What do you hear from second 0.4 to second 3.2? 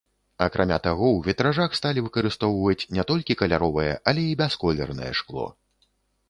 Акрамя таго ў вітражах сталі выкарыстоўваць не